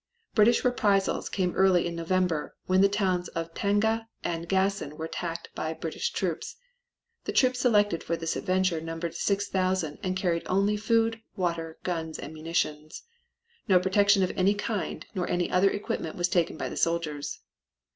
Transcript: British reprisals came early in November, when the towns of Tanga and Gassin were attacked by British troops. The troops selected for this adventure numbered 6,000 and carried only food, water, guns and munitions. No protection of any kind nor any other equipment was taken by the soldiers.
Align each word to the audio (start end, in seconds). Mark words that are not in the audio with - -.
British 0.33 0.65
reprisals 0.65 1.29
came 1.29 1.55
early 1.55 1.85
in 1.85 1.95
November, 1.95 2.55
when 2.65 2.81
the 2.81 2.89
towns 2.89 3.27
of 3.35 3.53
Tanga 3.53 4.07
and 4.23 4.49
Gassin 4.49 4.97
were 4.97 5.05
attacked 5.05 5.49
by 5.53 5.73
British 5.75 6.09
troops. 6.11 6.55
The 7.25 7.31
troops 7.31 7.59
selected 7.59 8.03
for 8.03 8.17
this 8.17 8.35
adventure 8.35 8.81
numbered 8.81 9.13
6,000 9.13 9.99
and 10.01 10.15
carried 10.17 10.41
only 10.47 10.75
food, 10.75 11.21
water, 11.35 11.77
guns 11.83 12.17
and 12.17 12.33
munitions. 12.33 13.03
No 13.67 13.79
protection 13.79 14.23
of 14.23 14.31
any 14.35 14.55
kind 14.55 15.05
nor 15.13 15.29
any 15.29 15.51
other 15.51 15.69
equipment 15.69 16.15
was 16.15 16.29
taken 16.29 16.57
by 16.57 16.67
the 16.67 16.77
soldiers. 16.77 17.39